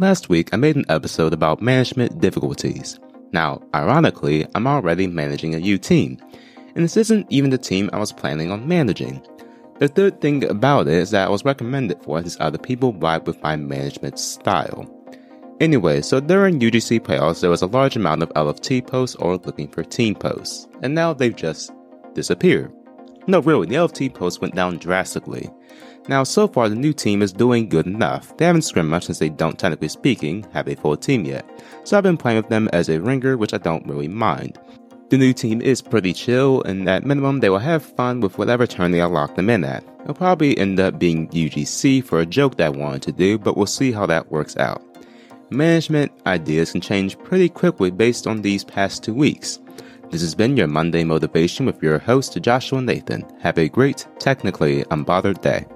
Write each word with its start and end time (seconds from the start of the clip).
Last 0.00 0.30
week, 0.30 0.48
I 0.54 0.56
made 0.56 0.76
an 0.76 0.86
episode 0.88 1.34
about 1.34 1.60
management 1.60 2.22
difficulties. 2.22 2.98
Now, 3.32 3.60
ironically, 3.74 4.46
I'm 4.54 4.66
already 4.66 5.06
managing 5.06 5.54
a 5.54 5.58
U 5.58 5.76
team, 5.76 6.16
and 6.74 6.82
this 6.82 6.96
isn't 6.96 7.26
even 7.28 7.50
the 7.50 7.58
team 7.58 7.90
I 7.92 7.98
was 7.98 8.10
planning 8.10 8.50
on 8.50 8.66
managing. 8.66 9.20
The 9.78 9.88
third 9.88 10.22
thing 10.22 10.42
about 10.44 10.88
it 10.88 10.94
is 10.94 11.10
that 11.10 11.26
I 11.26 11.30
was 11.30 11.44
recommended 11.44 12.02
for 12.02 12.22
these 12.22 12.40
other 12.40 12.56
people 12.56 12.94
vibe 12.94 13.26
with 13.26 13.42
my 13.42 13.56
management 13.56 14.18
style. 14.18 14.88
Anyway, 15.60 16.00
so 16.00 16.18
during 16.18 16.60
UGC 16.60 17.00
playoffs, 17.00 17.42
there 17.42 17.50
was 17.50 17.60
a 17.60 17.66
large 17.66 17.94
amount 17.94 18.22
of 18.22 18.30
LFT 18.30 18.86
posts 18.86 19.16
or 19.16 19.36
looking 19.36 19.68
for 19.68 19.82
team 19.82 20.14
posts, 20.14 20.66
and 20.80 20.94
now 20.94 21.12
they've 21.12 21.36
just 21.36 21.72
disappeared. 22.14 22.72
No, 23.26 23.40
really, 23.40 23.66
the 23.66 23.76
LFT 23.76 24.12
posts 24.12 24.40
went 24.40 24.54
down 24.54 24.78
drastically. 24.78 25.50
Now, 26.08 26.24
so 26.24 26.48
far, 26.48 26.68
the 26.68 26.74
new 26.74 26.92
team 26.92 27.22
is 27.22 27.32
doing 27.32 27.68
good 27.68 27.86
enough. 27.86 28.36
They 28.36 28.46
haven't 28.46 28.62
scrimmed 28.62 28.88
much 28.88 29.06
since 29.06 29.18
they 29.18 29.28
don't, 29.28 29.58
technically 29.58 29.88
speaking, 29.88 30.46
have 30.52 30.66
a 30.66 30.74
full 30.74 30.96
team 30.96 31.24
yet. 31.24 31.48
So 31.84 31.96
I've 31.96 32.02
been 32.02 32.16
playing 32.16 32.38
with 32.38 32.48
them 32.48 32.68
as 32.72 32.88
a 32.88 33.00
ringer, 33.00 33.36
which 33.36 33.54
I 33.54 33.58
don't 33.58 33.86
really 33.86 34.08
mind. 34.08 34.58
The 35.10 35.18
new 35.18 35.32
team 35.32 35.60
is 35.60 35.82
pretty 35.82 36.12
chill, 36.12 36.62
and 36.62 36.88
at 36.88 37.04
minimum, 37.04 37.40
they 37.40 37.50
will 37.50 37.58
have 37.58 37.84
fun 37.84 38.20
with 38.20 38.38
whatever 38.38 38.66
turn 38.66 38.92
they 38.92 39.02
lock 39.02 39.34
them 39.34 39.50
in 39.50 39.64
at. 39.64 39.84
It'll 40.02 40.14
probably 40.14 40.56
end 40.56 40.80
up 40.80 40.98
being 40.98 41.28
UGC 41.28 42.04
for 42.04 42.20
a 42.20 42.26
joke 42.26 42.56
that 42.56 42.66
I 42.66 42.70
wanted 42.70 43.02
to 43.02 43.12
do, 43.12 43.38
but 43.38 43.56
we'll 43.56 43.66
see 43.66 43.92
how 43.92 44.06
that 44.06 44.30
works 44.30 44.56
out. 44.56 44.82
Management 45.50 46.12
ideas 46.26 46.72
can 46.72 46.80
change 46.80 47.18
pretty 47.18 47.48
quickly 47.48 47.90
based 47.90 48.26
on 48.28 48.40
these 48.40 48.62
past 48.62 49.02
two 49.02 49.12
weeks. 49.12 49.58
This 50.10 50.22
has 50.22 50.34
been 50.34 50.56
your 50.56 50.66
Monday 50.66 51.04
Motivation 51.04 51.66
with 51.66 51.80
your 51.80 52.00
host, 52.00 52.36
Joshua 52.42 52.80
Nathan. 52.82 53.24
Have 53.38 53.58
a 53.58 53.68
great, 53.68 54.08
technically 54.18 54.82
unbothered 54.86 55.40
day. 55.40 55.66